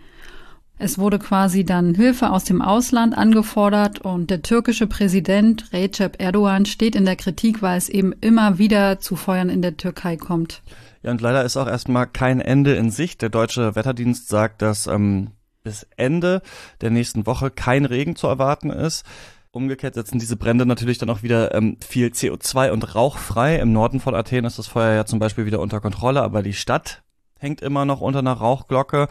Es 0.83 0.97
wurde 0.97 1.19
quasi 1.19 1.67
dann 1.67 1.95
Hilfe 1.95 2.31
aus 2.31 2.45
dem 2.45 2.63
Ausland 2.63 3.15
angefordert 3.15 4.01
und 4.01 4.31
der 4.31 4.41
türkische 4.41 4.87
Präsident 4.87 5.75
Recep 5.75 6.17
Erdogan 6.19 6.65
steht 6.65 6.97
in 6.97 7.05
der 7.05 7.17
Kritik, 7.17 7.61
weil 7.61 7.77
es 7.77 7.91
eben 7.91 8.15
immer 8.23 8.57
wieder 8.57 8.99
zu 8.99 9.15
Feuern 9.15 9.51
in 9.51 9.61
der 9.61 9.77
Türkei 9.77 10.17
kommt. 10.17 10.63
Ja, 11.03 11.11
und 11.11 11.21
leider 11.21 11.45
ist 11.45 11.59
auch 11.59 11.67
erstmal 11.67 12.07
kein 12.07 12.41
Ende 12.41 12.77
in 12.77 12.91
Sicht. 12.91 13.21
Der 13.21 13.29
deutsche 13.29 13.77
Wetterdienst 13.77 14.29
sagt, 14.29 14.63
dass 14.63 14.87
ähm, 14.87 15.33
bis 15.63 15.87
Ende 15.99 16.41
der 16.81 16.89
nächsten 16.89 17.27
Woche 17.27 17.51
kein 17.51 17.85
Regen 17.85 18.17
zu 18.17 18.27
erwarten 18.27 18.71
ist. 18.71 19.05
Umgekehrt 19.51 19.97
setzen 19.97 20.19
diese 20.19 20.39
Brände 20.39 20.65
natürlich 20.65 20.97
dann 20.97 21.11
auch 21.11 21.23
wieder 21.23 21.55
ähm, 21.55 21.77
viel 21.87 22.07
CO2 22.07 22.71
und 22.71 22.95
Rauch 22.95 23.19
frei. 23.19 23.57
Im 23.57 23.75
Norden 23.75 24.01
von 24.01 24.15
Athen 24.15 24.47
ist 24.47 24.59
das 24.59 24.69
Feuer 24.69 24.95
ja 24.95 25.05
zum 25.05 25.19
Beispiel 25.19 25.45
wieder 25.45 25.61
unter 25.61 25.83
Kontrolle, 25.83 26.23
aber 26.23 26.43
die 26.43 26.55
Stadt 26.55 27.03
hängt 27.39 27.61
immer 27.61 27.85
noch 27.85 28.01
unter 28.01 28.21
einer 28.21 28.33
Rauchglocke 28.33 29.09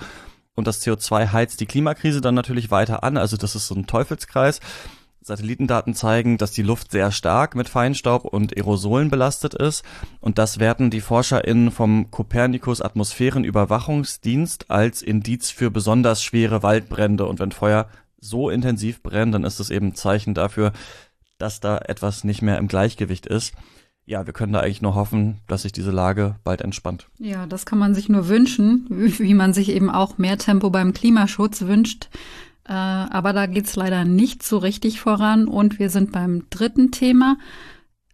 und 0.59 0.67
das 0.67 0.85
CO2 0.85 1.31
heizt 1.31 1.59
die 1.61 1.65
Klimakrise 1.65 2.21
dann 2.21 2.35
natürlich 2.35 2.69
weiter 2.69 3.03
an. 3.03 3.17
Also 3.17 3.37
das 3.37 3.55
ist 3.55 3.67
so 3.67 3.75
ein 3.75 3.87
Teufelskreis. 3.87 4.59
Satellitendaten 5.21 5.93
zeigen, 5.93 6.37
dass 6.37 6.51
die 6.51 6.61
Luft 6.61 6.91
sehr 6.91 7.11
stark 7.11 7.55
mit 7.55 7.69
Feinstaub 7.69 8.25
und 8.25 8.55
Aerosolen 8.55 9.09
belastet 9.09 9.53
ist. 9.53 9.83
Und 10.21 10.37
das 10.37 10.59
werten 10.59 10.89
die 10.89 11.01
ForscherInnen 11.01 11.71
vom 11.71 12.11
Copernicus 12.11 12.81
Atmosphärenüberwachungsdienst 12.81 14.69
als 14.69 15.01
Indiz 15.01 15.49
für 15.49 15.71
besonders 15.71 16.23
schwere 16.23 16.61
Waldbrände. 16.61 17.25
Und 17.25 17.39
wenn 17.39 17.51
Feuer 17.51 17.87
so 18.19 18.49
intensiv 18.49 19.01
brennt, 19.01 19.33
dann 19.33 19.43
ist 19.43 19.59
es 19.59 19.69
eben 19.69 19.87
ein 19.87 19.95
Zeichen 19.95 20.33
dafür, 20.33 20.73
dass 21.37 21.59
da 21.59 21.77
etwas 21.77 22.23
nicht 22.23 22.41
mehr 22.41 22.57
im 22.57 22.67
Gleichgewicht 22.67 23.25
ist. 23.25 23.53
Ja, 24.09 24.25
wir 24.25 24.33
können 24.33 24.53
da 24.53 24.61
eigentlich 24.61 24.81
nur 24.81 24.95
hoffen, 24.95 25.37
dass 25.45 25.61
sich 25.61 25.71
diese 25.71 25.91
Lage 25.91 26.33
bald 26.43 26.61
entspannt. 26.61 27.07
Ja, 27.19 27.45
das 27.45 27.67
kann 27.67 27.77
man 27.77 27.93
sich 27.93 28.09
nur 28.09 28.27
wünschen, 28.27 28.87
wie 28.89 29.35
man 29.35 29.53
sich 29.53 29.69
eben 29.69 29.91
auch 29.91 30.17
mehr 30.17 30.39
Tempo 30.39 30.71
beim 30.71 30.93
Klimaschutz 30.93 31.61
wünscht. 31.61 32.09
Äh, 32.67 32.73
aber 32.73 33.33
da 33.33 33.45
geht's 33.45 33.75
leider 33.75 34.05
nicht 34.05 34.41
so 34.41 34.57
richtig 34.57 34.99
voran. 34.99 35.47
Und 35.47 35.77
wir 35.77 35.91
sind 35.91 36.11
beim 36.11 36.49
dritten 36.49 36.89
Thema. 36.89 37.37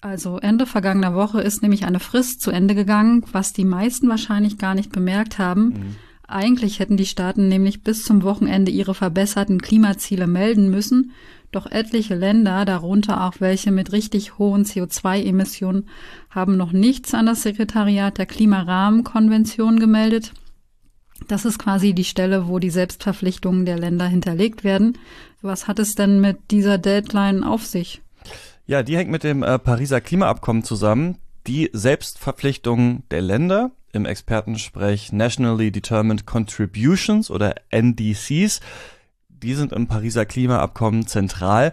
Also 0.02 0.38
Ende 0.38 0.66
vergangener 0.66 1.16
Woche 1.16 1.40
ist 1.40 1.62
nämlich 1.62 1.86
eine 1.86 2.02
Frist 2.02 2.42
zu 2.42 2.52
Ende 2.52 2.76
gegangen, 2.76 3.24
was 3.32 3.54
die 3.54 3.64
meisten 3.64 4.10
wahrscheinlich 4.10 4.58
gar 4.58 4.76
nicht 4.76 4.92
bemerkt 4.92 5.40
haben. 5.40 5.68
Mhm. 5.68 5.96
Eigentlich 6.28 6.80
hätten 6.80 6.98
die 6.98 7.06
Staaten 7.06 7.48
nämlich 7.48 7.84
bis 7.84 8.04
zum 8.04 8.22
Wochenende 8.24 8.70
ihre 8.70 8.96
verbesserten 8.96 9.62
Klimaziele 9.62 10.28
melden 10.28 10.70
müssen. 10.70 11.14
Doch 11.52 11.66
etliche 11.72 12.16
Länder, 12.16 12.66
darunter 12.66 13.26
auch 13.26 13.36
welche 13.40 13.72
mit 13.72 13.92
richtig 13.92 14.38
hohen 14.38 14.66
CO2-Emissionen, 14.66 15.88
haben 16.30 16.58
noch 16.58 16.72
nichts 16.72 17.14
an 17.14 17.26
das 17.26 17.44
Sekretariat 17.44 18.18
der 18.18 18.26
Klimarahmenkonvention 18.26 19.80
gemeldet. 19.80 20.34
Das 21.28 21.46
ist 21.46 21.60
quasi 21.60 21.94
die 21.94 22.04
Stelle, 22.04 22.48
wo 22.48 22.60
die 22.60 22.70
Selbstverpflichtungen 22.70 23.66
der 23.66 23.80
Länder 23.80 24.08
hinterlegt 24.08 24.64
werden. 24.64 24.98
Was 25.42 25.68
hat 25.68 25.80
es 25.80 25.96
denn 25.96 26.20
mit 26.20 26.52
dieser 26.52 26.78
Deadline 26.78 27.44
auf 27.44 27.66
sich? 27.66 28.02
Ja, 28.68 28.84
die 28.84 28.98
hängt 28.98 29.12
mit 29.12 29.24
dem 29.24 29.44
äh, 29.44 29.58
Pariser 29.60 30.02
Klimaabkommen 30.02 30.64
zusammen. 30.64 31.18
Die 31.48 31.70
Selbstverpflichtungen 31.72 33.04
der 33.12 33.22
Länder 33.22 33.72
im 33.94 34.06
Expertensprech 34.06 35.14
Nationally 35.14 35.72
Determined 35.72 36.26
Contributions 36.26 37.32
oder 37.32 37.56
NDCs, 37.70 38.60
die 39.46 39.54
sind 39.54 39.72
im 39.72 39.88
Pariser 39.88 40.26
Klimaabkommen 40.26 41.06
zentral. 41.06 41.72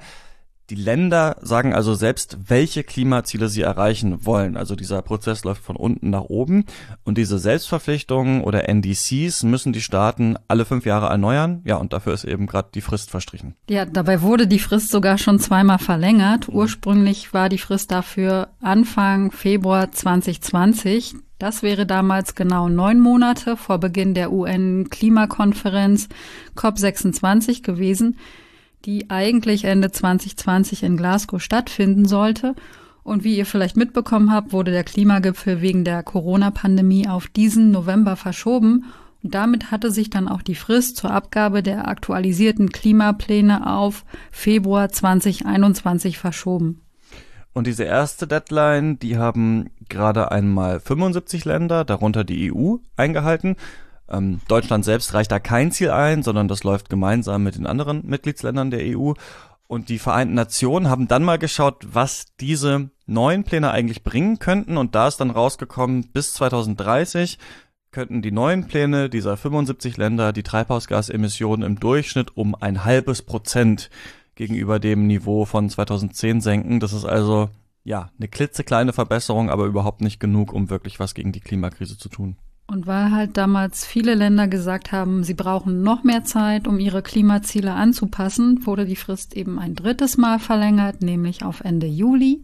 Die 0.70 0.74
Länder 0.76 1.36
sagen 1.42 1.74
also 1.74 1.94
selbst, 1.94 2.38
welche 2.46 2.84
Klimaziele 2.84 3.48
sie 3.48 3.62
erreichen 3.62 4.24
wollen. 4.24 4.56
Also 4.56 4.76
dieser 4.76 5.02
Prozess 5.02 5.42
läuft 5.44 5.62
von 5.62 5.76
unten 5.76 6.10
nach 6.10 6.22
oben. 6.22 6.64
Und 7.04 7.18
diese 7.18 7.38
Selbstverpflichtungen 7.38 8.42
oder 8.42 8.68
NDCs 8.68 9.42
müssen 9.42 9.72
die 9.72 9.80
Staaten 9.80 10.36
alle 10.48 10.64
fünf 10.64 10.86
Jahre 10.86 11.06
erneuern. 11.08 11.62
Ja, 11.64 11.76
und 11.76 11.92
dafür 11.92 12.14
ist 12.14 12.24
eben 12.24 12.46
gerade 12.46 12.68
die 12.74 12.80
Frist 12.80 13.10
verstrichen. 13.10 13.54
Ja, 13.68 13.84
dabei 13.84 14.22
wurde 14.22 14.46
die 14.46 14.60
Frist 14.60 14.90
sogar 14.90 15.18
schon 15.18 15.40
zweimal 15.40 15.78
verlängert. 15.78 16.48
Ursprünglich 16.48 17.34
war 17.34 17.48
die 17.48 17.58
Frist 17.58 17.90
dafür 17.90 18.48
Anfang 18.60 19.30
Februar 19.30 19.90
2020. 19.90 21.16
Das 21.42 21.62
wäre 21.64 21.86
damals 21.86 22.36
genau 22.36 22.68
neun 22.68 23.00
Monate 23.00 23.56
vor 23.56 23.78
Beginn 23.78 24.14
der 24.14 24.32
UN-Klimakonferenz 24.32 26.08
COP26 26.56 27.62
gewesen 27.62 28.16
die 28.84 29.10
eigentlich 29.10 29.64
Ende 29.64 29.90
2020 29.90 30.82
in 30.82 30.96
Glasgow 30.96 31.40
stattfinden 31.40 32.06
sollte. 32.06 32.54
Und 33.04 33.24
wie 33.24 33.36
ihr 33.36 33.46
vielleicht 33.46 33.76
mitbekommen 33.76 34.32
habt, 34.32 34.52
wurde 34.52 34.70
der 34.70 34.84
Klimagipfel 34.84 35.60
wegen 35.60 35.84
der 35.84 36.02
Corona-Pandemie 36.02 37.08
auf 37.08 37.26
diesen 37.26 37.70
November 37.72 38.16
verschoben. 38.16 38.84
Und 39.22 39.34
damit 39.34 39.70
hatte 39.70 39.90
sich 39.90 40.10
dann 40.10 40.28
auch 40.28 40.42
die 40.42 40.54
Frist 40.54 40.96
zur 40.96 41.10
Abgabe 41.10 41.62
der 41.62 41.88
aktualisierten 41.88 42.70
Klimapläne 42.70 43.68
auf 43.72 44.04
Februar 44.30 44.88
2021 44.88 46.18
verschoben. 46.18 46.80
Und 47.54 47.66
diese 47.66 47.84
erste 47.84 48.26
Deadline, 48.26 48.98
die 48.98 49.18
haben 49.18 49.70
gerade 49.88 50.30
einmal 50.32 50.80
75 50.80 51.44
Länder, 51.44 51.84
darunter 51.84 52.24
die 52.24 52.52
EU, 52.52 52.76
eingehalten. 52.96 53.56
Ähm, 54.08 54.40
Deutschland 54.48 54.84
selbst 54.84 55.12
reicht 55.14 55.32
da 55.32 55.38
kein 55.38 55.70
Ziel 55.70 55.90
ein, 55.90 56.22
sondern 56.22 56.48
das 56.48 56.64
läuft 56.64 56.88
gemeinsam 56.88 57.42
mit 57.42 57.56
den 57.56 57.66
anderen 57.66 58.06
Mitgliedsländern 58.06 58.70
der 58.70 58.96
EU. 58.96 59.12
Und 59.66 59.88
die 59.88 59.98
Vereinten 59.98 60.34
Nationen 60.34 60.90
haben 60.90 61.08
dann 61.08 61.24
mal 61.24 61.38
geschaut, 61.38 61.86
was 61.92 62.26
diese 62.40 62.90
neuen 63.06 63.44
Pläne 63.44 63.70
eigentlich 63.70 64.02
bringen 64.02 64.38
könnten. 64.38 64.76
Und 64.76 64.94
da 64.94 65.08
ist 65.08 65.18
dann 65.18 65.30
rausgekommen, 65.30 66.08
bis 66.12 66.34
2030 66.34 67.38
könnten 67.90 68.22
die 68.22 68.32
neuen 68.32 68.66
Pläne 68.66 69.10
dieser 69.10 69.36
75 69.36 69.98
Länder 69.98 70.32
die 70.32 70.42
Treibhausgasemissionen 70.42 71.64
im 71.66 71.78
Durchschnitt 71.78 72.36
um 72.36 72.54
ein 72.54 72.84
halbes 72.84 73.22
Prozent 73.22 73.90
gegenüber 74.42 74.80
dem 74.80 75.06
Niveau 75.06 75.44
von 75.44 75.70
2010 75.70 76.40
senken. 76.40 76.80
Das 76.80 76.92
ist 76.92 77.04
also 77.04 77.48
ja 77.84 78.10
eine 78.18 78.26
klitzekleine 78.26 78.92
Verbesserung, 78.92 79.50
aber 79.50 79.66
überhaupt 79.66 80.00
nicht 80.00 80.18
genug, 80.18 80.52
um 80.52 80.68
wirklich 80.68 80.98
was 80.98 81.14
gegen 81.14 81.30
die 81.30 81.40
Klimakrise 81.40 81.96
zu 81.96 82.08
tun. 82.08 82.36
Und 82.66 82.88
weil 82.88 83.12
halt 83.12 83.36
damals 83.36 83.86
viele 83.86 84.14
Länder 84.16 84.48
gesagt 84.48 84.90
haben, 84.90 85.22
sie 85.22 85.34
brauchen 85.34 85.82
noch 85.82 86.02
mehr 86.02 86.24
Zeit, 86.24 86.66
um 86.66 86.80
ihre 86.80 87.02
Klimaziele 87.02 87.72
anzupassen, 87.74 88.66
wurde 88.66 88.84
die 88.84 88.96
Frist 88.96 89.36
eben 89.36 89.60
ein 89.60 89.76
drittes 89.76 90.16
Mal 90.16 90.40
verlängert, 90.40 91.02
nämlich 91.02 91.44
auf 91.44 91.60
Ende 91.60 91.86
Juli. 91.86 92.42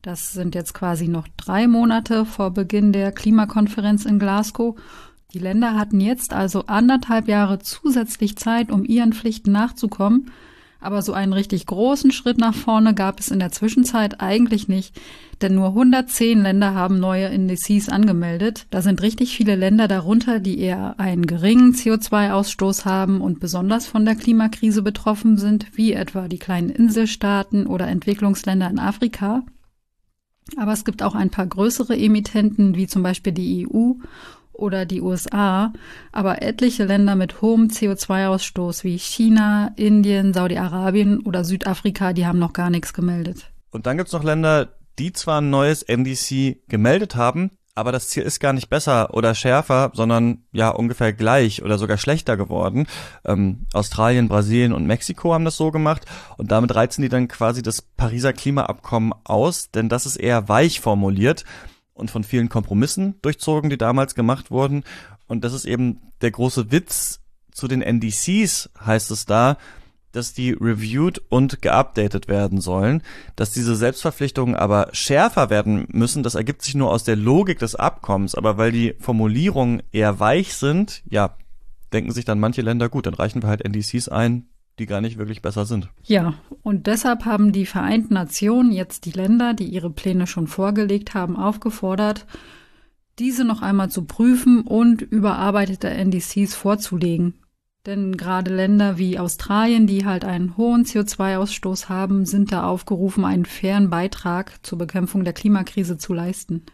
Das 0.00 0.32
sind 0.32 0.54
jetzt 0.54 0.72
quasi 0.72 1.08
noch 1.08 1.28
drei 1.36 1.68
Monate 1.68 2.24
vor 2.24 2.52
Beginn 2.52 2.92
der 2.92 3.12
Klimakonferenz 3.12 4.06
in 4.06 4.18
Glasgow. 4.18 4.76
Die 5.34 5.40
Länder 5.40 5.74
hatten 5.74 6.00
jetzt 6.00 6.32
also 6.32 6.64
anderthalb 6.66 7.28
Jahre 7.28 7.58
zusätzlich 7.58 8.36
Zeit, 8.36 8.70
um 8.70 8.84
ihren 8.84 9.12
Pflichten 9.12 9.52
nachzukommen. 9.52 10.30
Aber 10.80 11.02
so 11.02 11.12
einen 11.12 11.32
richtig 11.32 11.66
großen 11.66 12.12
Schritt 12.12 12.38
nach 12.38 12.54
vorne 12.54 12.94
gab 12.94 13.18
es 13.18 13.30
in 13.30 13.40
der 13.40 13.50
Zwischenzeit 13.50 14.20
eigentlich 14.20 14.68
nicht, 14.68 14.94
denn 15.42 15.54
nur 15.54 15.68
110 15.68 16.42
Länder 16.42 16.74
haben 16.74 17.00
neue 17.00 17.26
Indizes 17.26 17.88
angemeldet. 17.88 18.66
Da 18.70 18.80
sind 18.80 19.02
richtig 19.02 19.36
viele 19.36 19.56
Länder 19.56 19.88
darunter, 19.88 20.38
die 20.38 20.58
eher 20.58 20.98
einen 21.00 21.26
geringen 21.26 21.74
CO2-Ausstoß 21.74 22.84
haben 22.84 23.20
und 23.20 23.40
besonders 23.40 23.86
von 23.86 24.04
der 24.04 24.14
Klimakrise 24.14 24.82
betroffen 24.82 25.36
sind, 25.36 25.66
wie 25.76 25.92
etwa 25.92 26.28
die 26.28 26.38
kleinen 26.38 26.70
Inselstaaten 26.70 27.66
oder 27.66 27.88
Entwicklungsländer 27.88 28.70
in 28.70 28.78
Afrika. 28.78 29.42
Aber 30.56 30.72
es 30.72 30.84
gibt 30.84 31.02
auch 31.02 31.14
ein 31.14 31.30
paar 31.30 31.46
größere 31.46 31.96
Emittenten, 31.96 32.74
wie 32.76 32.86
zum 32.86 33.02
Beispiel 33.02 33.32
die 33.32 33.66
EU 33.68 33.94
oder 34.58 34.84
die 34.84 35.00
USA, 35.00 35.72
aber 36.12 36.42
etliche 36.42 36.84
Länder 36.84 37.14
mit 37.14 37.40
hohem 37.40 37.68
CO2-Ausstoß 37.68 38.84
wie 38.84 38.98
China, 38.98 39.72
Indien, 39.76 40.34
Saudi-Arabien 40.34 41.20
oder 41.20 41.44
Südafrika, 41.44 42.12
die 42.12 42.26
haben 42.26 42.38
noch 42.38 42.52
gar 42.52 42.70
nichts 42.70 42.92
gemeldet. 42.92 43.50
Und 43.70 43.86
dann 43.86 43.96
gibt's 43.96 44.12
noch 44.12 44.24
Länder, 44.24 44.74
die 44.98 45.12
zwar 45.12 45.40
ein 45.40 45.50
neues 45.50 45.82
NDC 45.82 46.68
gemeldet 46.68 47.14
haben, 47.14 47.52
aber 47.78 47.92
das 47.92 48.08
Ziel 48.08 48.24
ist 48.24 48.40
gar 48.40 48.52
nicht 48.52 48.68
besser 48.68 49.14
oder 49.14 49.36
schärfer, 49.36 49.92
sondern 49.94 50.42
ja 50.50 50.70
ungefähr 50.70 51.12
gleich 51.12 51.62
oder 51.62 51.78
sogar 51.78 51.96
schlechter 51.96 52.36
geworden. 52.36 52.88
Ähm, 53.24 53.66
Australien, 53.72 54.26
Brasilien 54.26 54.72
und 54.72 54.86
Mexiko 54.88 55.32
haben 55.32 55.44
das 55.44 55.56
so 55.56 55.70
gemacht 55.70 56.04
und 56.38 56.50
damit 56.50 56.74
reizen 56.74 57.02
die 57.02 57.08
dann 57.08 57.28
quasi 57.28 57.62
das 57.62 57.80
Pariser 57.82 58.32
Klimaabkommen 58.32 59.14
aus, 59.22 59.70
denn 59.70 59.88
das 59.88 60.06
ist 60.06 60.16
eher 60.16 60.48
weich 60.48 60.80
formuliert 60.80 61.44
und 61.98 62.10
von 62.10 62.24
vielen 62.24 62.48
Kompromissen 62.48 63.14
durchzogen, 63.22 63.70
die 63.70 63.78
damals 63.78 64.14
gemacht 64.14 64.50
wurden. 64.50 64.84
Und 65.26 65.44
das 65.44 65.52
ist 65.52 65.64
eben 65.64 66.00
der 66.20 66.30
große 66.30 66.70
Witz 66.70 67.20
zu 67.52 67.68
den 67.68 67.82
NDCs, 67.82 68.70
heißt 68.84 69.10
es 69.10 69.26
da, 69.26 69.56
dass 70.12 70.32
die 70.32 70.52
reviewed 70.52 71.20
und 71.28 71.60
geupdatet 71.60 72.28
werden 72.28 72.60
sollen, 72.60 73.02
dass 73.36 73.52
diese 73.52 73.76
Selbstverpflichtungen 73.76 74.54
aber 74.54 74.88
schärfer 74.92 75.50
werden 75.50 75.86
müssen, 75.90 76.22
das 76.22 76.34
ergibt 76.34 76.62
sich 76.62 76.74
nur 76.74 76.90
aus 76.90 77.04
der 77.04 77.16
Logik 77.16 77.58
des 77.58 77.74
Abkommens, 77.74 78.34
aber 78.34 78.56
weil 78.56 78.72
die 78.72 78.94
Formulierungen 78.98 79.82
eher 79.92 80.18
weich 80.18 80.54
sind, 80.54 81.02
ja, 81.10 81.36
denken 81.92 82.12
sich 82.12 82.24
dann 82.24 82.40
manche 82.40 82.62
Länder, 82.62 82.88
gut, 82.88 83.06
dann 83.06 83.14
reichen 83.14 83.42
wir 83.42 83.48
halt 83.48 83.64
NDCs 83.64 84.08
ein, 84.08 84.46
die 84.78 84.86
gar 84.86 85.00
nicht 85.00 85.18
wirklich 85.18 85.42
besser 85.42 85.66
sind. 85.66 85.88
Ja, 86.04 86.34
und 86.62 86.86
deshalb 86.86 87.24
haben 87.24 87.52
die 87.52 87.66
Vereinten 87.66 88.14
Nationen 88.14 88.72
jetzt 88.72 89.04
die 89.04 89.12
Länder, 89.12 89.54
die 89.54 89.66
ihre 89.66 89.90
Pläne 89.90 90.26
schon 90.26 90.46
vorgelegt 90.46 91.14
haben, 91.14 91.36
aufgefordert, 91.36 92.26
diese 93.18 93.44
noch 93.44 93.62
einmal 93.62 93.90
zu 93.90 94.04
prüfen 94.04 94.62
und 94.62 95.02
überarbeitete 95.02 95.88
NDCs 95.88 96.54
vorzulegen. 96.54 97.34
Denn 97.86 98.16
gerade 98.16 98.54
Länder 98.54 98.98
wie 98.98 99.18
Australien, 99.18 99.86
die 99.86 100.04
halt 100.04 100.24
einen 100.24 100.56
hohen 100.56 100.84
CO2-Ausstoß 100.84 101.88
haben, 101.88 102.26
sind 102.26 102.52
da 102.52 102.64
aufgerufen, 102.64 103.24
einen 103.24 103.44
fairen 103.44 103.88
Beitrag 103.88 104.64
zur 104.64 104.78
Bekämpfung 104.78 105.24
der 105.24 105.32
Klimakrise 105.32 105.96
zu 105.96 106.12
leisten. 106.12 106.64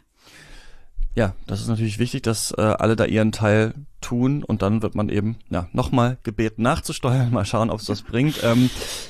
Ja, 1.14 1.35
das 1.47 1.61
ist 1.61 1.68
natürlich 1.68 1.99
wichtig, 1.99 2.23
dass 2.23 2.50
äh, 2.52 2.61
alle 2.61 2.97
da 2.97 3.04
ihren 3.04 3.30
Teil 3.30 3.75
tun 4.00 4.42
und 4.42 4.62
dann 4.62 4.83
wird 4.83 4.94
man 4.94 5.09
eben 5.09 5.37
ja, 5.49 5.68
nochmal 5.73 6.18
gebeten 6.23 6.62
nachzusteuern, 6.62 7.30
mal 7.33 7.44
schauen, 7.44 7.71
ob 7.71 7.80
es 7.80 7.87
das 7.87 8.02
bringt. 8.02 8.42
Ähm, 8.42 8.68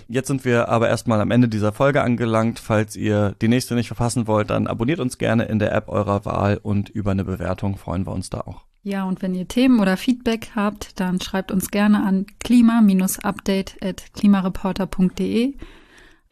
jetzt 0.08 0.28
sind 0.28 0.44
wir 0.44 0.68
aber 0.68 0.88
erstmal 0.88 1.20
am 1.20 1.30
Ende 1.30 1.48
dieser 1.48 1.72
Folge 1.72 2.02
angelangt. 2.02 2.58
Falls 2.58 2.94
ihr 2.94 3.34
die 3.40 3.48
nächste 3.48 3.74
nicht 3.74 3.88
verpassen 3.88 4.26
wollt, 4.26 4.50
dann 4.50 4.66
abonniert 4.66 5.00
uns 5.00 5.18
gerne 5.18 5.44
in 5.44 5.58
der 5.58 5.72
App 5.72 5.88
eurer 5.88 6.24
Wahl 6.24 6.58
und 6.62 6.90
über 6.90 7.10
eine 7.10 7.24
Bewertung 7.24 7.76
freuen 7.76 8.06
wir 8.06 8.12
uns 8.12 8.30
da 8.30 8.40
auch. 8.42 8.64
Ja, 8.82 9.04
und 9.04 9.22
wenn 9.22 9.34
ihr 9.34 9.48
Themen 9.48 9.80
oder 9.80 9.96
Feedback 9.96 10.50
habt, 10.54 11.00
dann 11.00 11.18
schreibt 11.18 11.50
uns 11.50 11.70
gerne 11.70 12.04
an 12.04 12.26
klima-update 12.40 13.82
at 13.82 14.12
klimareporter.de. 14.12 15.54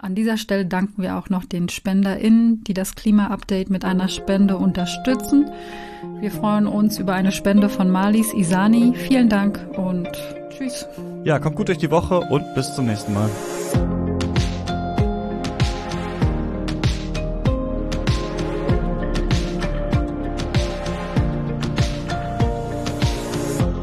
An 0.02 0.16
dieser 0.16 0.36
Stelle 0.36 0.66
danken 0.66 1.00
wir 1.00 1.16
auch 1.16 1.30
noch 1.30 1.44
den 1.44 1.68
SpenderInnen, 1.68 2.64
die 2.64 2.74
das 2.74 2.96
Klima-Update 2.96 3.70
mit 3.70 3.84
einer 3.84 4.08
Spende 4.08 4.56
unterstützen. 4.56 5.48
Wir 6.18 6.32
freuen 6.32 6.66
uns 6.66 6.98
über 6.98 7.14
eine 7.14 7.30
Spende 7.30 7.68
von 7.68 7.88
Malis 7.88 8.34
Isani. 8.34 8.94
Vielen 8.96 9.28
Dank 9.28 9.64
und 9.76 10.08
tschüss. 10.50 10.88
Ja, 11.22 11.38
kommt 11.38 11.54
gut 11.54 11.68
durch 11.68 11.78
die 11.78 11.92
Woche 11.92 12.18
und 12.18 12.42
bis 12.56 12.74
zum 12.74 12.86
nächsten 12.86 13.14
Mal. 13.14 13.30